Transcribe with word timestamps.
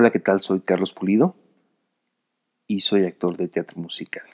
Hola, 0.00 0.12
¿qué 0.12 0.20
tal? 0.20 0.40
Soy 0.40 0.60
Carlos 0.60 0.92
Pulido 0.92 1.34
y 2.68 2.82
soy 2.82 3.04
actor 3.04 3.36
de 3.36 3.48
teatro 3.48 3.80
musical. 3.80 4.28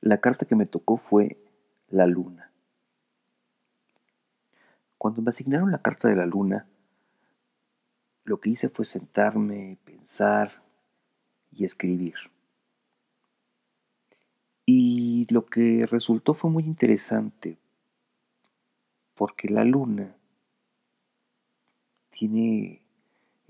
La 0.00 0.22
carta 0.22 0.46
que 0.46 0.56
me 0.56 0.64
tocó 0.64 0.96
fue 0.96 1.36
la 1.90 2.06
luna. 2.06 2.50
Cuando 4.96 5.20
me 5.20 5.28
asignaron 5.28 5.70
la 5.70 5.82
carta 5.82 6.08
de 6.08 6.16
la 6.16 6.24
luna, 6.24 6.66
lo 8.24 8.40
que 8.40 8.48
hice 8.48 8.70
fue 8.70 8.86
sentarme, 8.86 9.76
pensar 9.84 10.62
y 11.50 11.66
escribir. 11.66 12.14
Y 14.64 15.26
lo 15.28 15.44
que 15.44 15.84
resultó 15.84 16.32
fue 16.32 16.50
muy 16.50 16.64
interesante, 16.64 17.58
porque 19.14 19.50
la 19.50 19.64
luna 19.64 20.16
tiene 22.08 22.81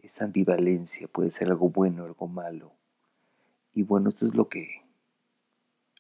esa 0.03 0.25
ambivalencia, 0.25 1.07
puede 1.07 1.31
ser 1.31 1.49
algo 1.49 1.71
bueno, 1.71 2.05
algo 2.05 2.27
malo. 2.27 2.73
Y 3.73 3.85
bueno, 3.85 4.11
esto 4.11 4.27
es 4.27 4.35
lo 4.35 4.49
que 4.49 4.83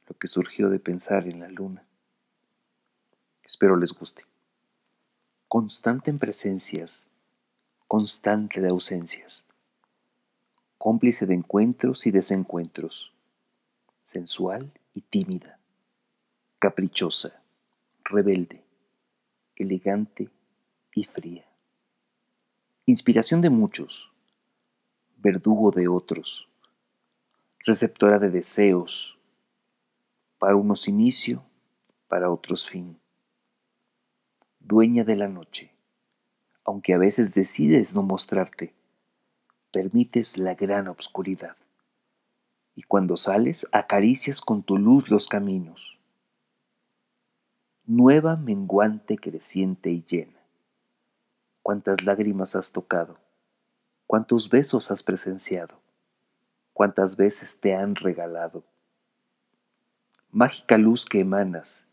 lo 0.08 0.18
que 0.18 0.26
surgió 0.26 0.68
de 0.68 0.80
pensar 0.80 1.28
en 1.28 1.38
la 1.40 1.48
luna. 1.48 1.86
Espero 3.44 3.76
les 3.76 3.92
guste. 3.92 4.24
Constante 5.46 6.10
en 6.10 6.18
presencias, 6.18 7.06
constante 7.86 8.60
de 8.60 8.68
ausencias, 8.68 9.46
cómplice 10.76 11.24
de 11.26 11.34
encuentros 11.34 12.06
y 12.06 12.10
desencuentros, 12.10 13.12
sensual 14.04 14.72
y 14.92 15.02
tímida, 15.02 15.60
caprichosa, 16.58 17.40
rebelde, 18.02 18.64
elegante 19.54 20.28
y 20.94 21.04
fría 21.04 21.51
inspiración 22.92 23.40
de 23.40 23.48
muchos, 23.48 24.12
verdugo 25.16 25.70
de 25.70 25.88
otros, 25.88 26.48
receptora 27.60 28.18
de 28.18 28.28
deseos, 28.28 29.18
para 30.38 30.56
unos 30.56 30.88
inicio, 30.88 31.42
para 32.06 32.30
otros 32.30 32.68
fin, 32.68 33.00
dueña 34.60 35.04
de 35.04 35.16
la 35.16 35.26
noche, 35.26 35.72
aunque 36.64 36.92
a 36.92 36.98
veces 36.98 37.32
decides 37.32 37.94
no 37.94 38.02
mostrarte, 38.02 38.74
permites 39.70 40.36
la 40.36 40.54
gran 40.54 40.86
obscuridad, 40.86 41.56
y 42.74 42.82
cuando 42.82 43.16
sales 43.16 43.66
acaricias 43.72 44.42
con 44.42 44.62
tu 44.62 44.76
luz 44.76 45.08
los 45.08 45.28
caminos, 45.28 45.98
nueva 47.86 48.36
menguante 48.36 49.16
creciente 49.16 49.90
y 49.90 50.04
llena 50.04 50.41
cuántas 51.62 52.02
lágrimas 52.02 52.56
has 52.56 52.72
tocado, 52.72 53.16
cuántos 54.06 54.50
besos 54.50 54.90
has 54.90 55.02
presenciado, 55.02 55.80
cuántas 56.72 57.16
veces 57.16 57.60
te 57.60 57.74
han 57.74 57.94
regalado. 57.94 58.64
Mágica 60.30 60.76
luz 60.76 61.04
que 61.04 61.20
emanas, 61.20 61.86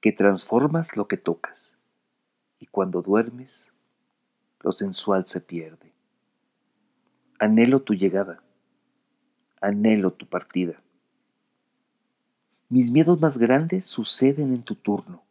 que 0.00 0.12
transformas 0.12 0.96
lo 0.96 1.08
que 1.08 1.16
tocas, 1.16 1.76
y 2.58 2.66
cuando 2.66 3.02
duermes, 3.02 3.72
lo 4.60 4.72
sensual 4.72 5.26
se 5.26 5.40
pierde. 5.40 5.92
Anhelo 7.38 7.82
tu 7.82 7.92
llegada, 7.92 8.42
anhelo 9.60 10.12
tu 10.12 10.26
partida. 10.26 10.80
Mis 12.68 12.90
miedos 12.90 13.20
más 13.20 13.38
grandes 13.38 13.84
suceden 13.84 14.54
en 14.54 14.62
tu 14.62 14.74
turno. 14.74 15.22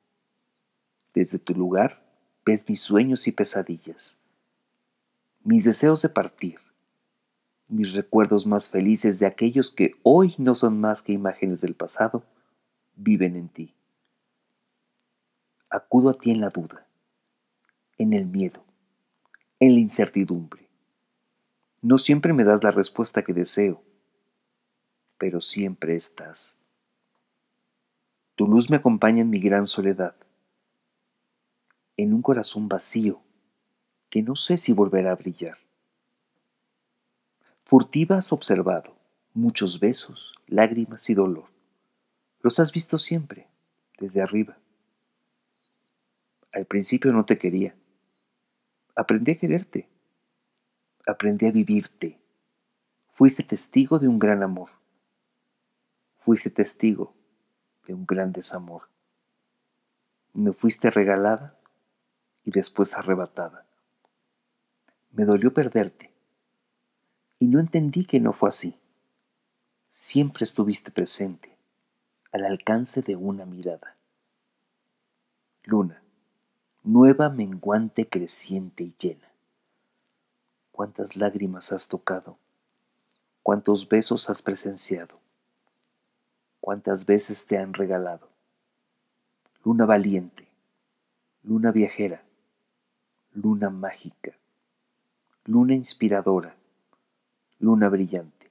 Desde 1.13 1.39
tu 1.39 1.53
lugar 1.53 2.05
ves 2.46 2.70
mis 2.70 2.80
sueños 2.80 3.28
y 3.28 3.32
pesadillas, 3.32 4.20
mis 5.44 5.64
deseos 5.64 6.02
de 6.04 6.10
partir, 6.10 6.60
mis 7.68 7.94
recuerdos 7.94 8.46
más 8.46 8.70
felices 8.70 9.18
de 9.18 9.26
aquellos 9.26 9.72
que 9.72 9.94
hoy 10.04 10.36
no 10.38 10.54
son 10.54 10.80
más 10.80 11.02
que 11.02 11.12
imágenes 11.12 11.62
del 11.62 11.73
pasado, 11.73 12.23
viven 12.95 13.36
en 13.36 13.50
ti. 13.50 13.73
Acudo 15.70 16.11
a 16.11 16.14
ti 16.14 16.30
en 16.30 16.42
la 16.42 16.50
duda, 16.50 16.88
en 17.98 18.14
el 18.14 18.28
miedo, 18.28 18.64
en 19.60 19.73
la 19.73 19.80
incertidumbre. 19.80 20.70
No 21.82 21.98
siempre 21.98 22.34
me 22.34 22.44
das 22.44 22.64
la 22.64 22.72
respuesta 22.72 23.23
que 23.23 23.34
deseo, 23.34 23.82
pero 25.17 25.42
siempre 25.42 25.95
estás. 25.95 26.55
Tu 28.36 28.48
luz 28.48 28.70
me 28.70 28.78
acompaña 28.78 29.22
en 29.22 29.30
mi 29.30 29.39
gran 29.39 29.66
soledad 29.66 30.16
en 31.98 32.14
un 32.14 32.22
corazón 32.22 32.67
vacío 32.67 33.22
que 34.10 34.22
no 34.22 34.36
sé 34.36 34.58
si 34.58 34.73
volverá 34.73 35.11
a 35.11 35.16
brillar. 35.16 35.58
Furtiva 37.64 38.17
has 38.17 38.32
observado 38.32 38.95
muchos 39.33 39.80
besos, 39.80 40.34
lágrimas 40.48 41.10
y 41.10 41.14
dolor. 41.14 41.45
Los 42.42 42.60
has 42.60 42.72
visto 42.72 42.98
siempre, 42.98 43.48
desde 44.00 44.22
arriba. 44.22 44.58
Al 46.54 46.66
principio 46.66 47.11
no 47.11 47.26
te 47.26 47.38
quería. 47.38 47.76
Aprendí 48.95 49.34
a 49.34 49.38
quererte. 49.38 49.89
Aprendí 51.05 51.48
a 51.48 51.52
vivirte. 51.52 52.20
Fuiste 53.11 53.44
testigo 53.44 54.00
de 54.00 54.08
un 54.08 54.20
gran 54.20 54.44
amor. 54.44 54.70
Fuiste 56.20 56.50
testigo 56.50 57.14
de 57.86 57.94
un 57.94 58.05
gran 58.05 58.32
desamor. 58.32 58.84
Me 60.34 60.54
fuiste 60.54 60.89
regalada 60.92 61.58
y 62.45 62.52
después 62.52 62.94
arrebatada. 62.94 63.66
Me 65.11 65.26
dolió 65.26 65.54
perderte 65.54 66.14
y 67.39 67.48
no 67.48 67.60
entendí 67.60 68.06
que 68.06 68.20
no 68.20 68.32
fue 68.32 68.50
así. 68.50 68.80
Siempre 69.89 70.44
estuviste 70.44 70.92
presente, 70.92 71.58
al 72.32 72.45
alcance 72.45 73.02
de 73.02 73.16
una 73.16 73.45
mirada. 73.45 73.95
Luna, 75.64 76.04
nueva 76.84 77.30
menguante 77.30 78.08
creciente 78.08 78.84
y 78.84 78.94
llena. 79.00 79.32
Cuántas 80.72 81.16
lágrimas 81.16 81.72
has 81.72 81.88
tocado, 81.88 82.38
cuántos 83.42 83.88
besos 83.88 84.30
has 84.30 84.42
presenciado, 84.42 85.20
cuántas 86.60 87.05
veces 87.05 87.45
te 87.48 87.58
han 87.58 87.73
regalado. 87.73 88.30
Luna 89.64 89.86
valiente, 89.86 90.50
luna 91.42 91.72
viajera, 91.72 92.24
luna 93.36 93.70
mágica, 93.70 94.32
luna 95.44 95.76
inspiradora, 95.76 96.56
luna 97.60 97.90
brillante. 97.90 98.50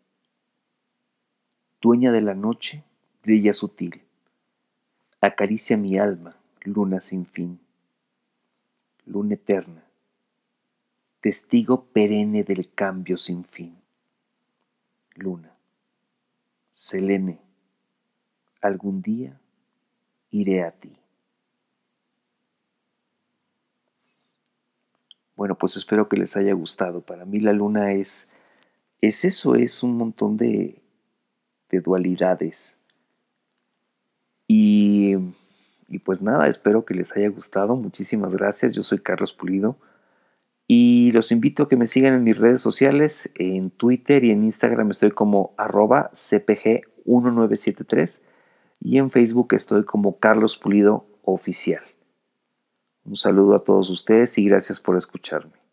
Dueña 1.81 2.13
de 2.13 2.21
la 2.21 2.35
noche, 2.35 2.85
brilla 3.23 3.55
sutil, 3.55 4.03
acaricia 5.23 5.79
mi 5.79 5.97
alma, 5.97 6.37
luna 6.65 7.01
sin 7.01 7.25
fin, 7.25 7.59
luna 9.07 9.35
eterna, 9.35 9.85
testigo 11.21 11.87
perenne 11.87 12.45
del 12.45 12.71
cambio 12.75 13.17
sin 13.17 13.45
fin. 13.45 13.75
Luna, 15.17 15.57
Selene, 16.73 17.39
algún 18.61 19.01
día 19.01 19.41
iré 20.31 20.65
a 20.65 20.71
ti. 20.71 21.04
Bueno, 25.37 25.57
pues 25.57 25.77
espero 25.77 26.09
que 26.09 26.17
les 26.17 26.37
haya 26.37 26.55
gustado. 26.55 27.01
Para 27.01 27.25
mí 27.25 27.41
la 27.41 27.53
luna 27.53 27.93
es, 27.93 28.33
es 29.01 29.25
eso, 29.25 29.57
es 29.57 29.83
un 29.83 29.97
montón 29.97 30.37
de, 30.37 30.81
de 31.71 31.81
dualidades. 31.81 32.79
Y, 34.47 35.15
y 35.89 35.99
pues 35.99 36.23
nada, 36.23 36.47
espero 36.49 36.85
que 36.85 36.95
les 36.95 37.17
haya 37.17 37.29
gustado. 37.29 37.77
Muchísimas 37.77 38.33
gracias. 38.33 38.75
Yo 38.75 38.83
soy 38.83 38.99
Carlos 38.99 39.33
Pulido. 39.33 39.79
Y 40.67 41.13
los 41.13 41.31
invito 41.31 41.65
a 41.65 41.69
que 41.69 41.77
me 41.77 41.85
sigan 41.87 42.15
en 42.15 42.25
mis 42.25 42.39
redes 42.39 42.63
sociales. 42.63 43.31
En 43.35 43.71
Twitter 43.71 44.25
y 44.25 44.31
en 44.31 44.45
Instagram 44.45 44.91
estoy 44.91 45.11
como 45.11 45.53
arroba 45.57 46.11
cpg1973. 46.13 48.23
Y 48.81 48.99
en 48.99 49.11
Facebook 49.11 49.55
estoy 49.55 49.85
como 49.85 50.19
Carlos 50.19 50.57
Pulido 50.57 51.07
Oficial. 51.23 51.83
Un 53.05 53.17
saludo 53.17 53.55
a 53.55 53.63
todos 53.63 53.91
ustedes 53.91 54.39
y 54.39 54.45
gracias 54.47 54.81
por 54.81 54.97
escucharme. 54.97 55.64